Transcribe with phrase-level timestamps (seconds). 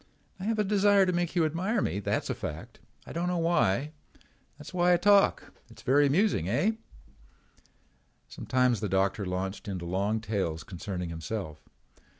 [0.39, 2.79] I have a desire to make you admire me, that's a fact.
[3.05, 3.91] I don't know why.
[4.57, 5.53] That's why I talk.
[5.69, 6.71] It's very amusing, eh?"
[8.27, 11.61] Sometimes the doctor launched into long tales concerning himself.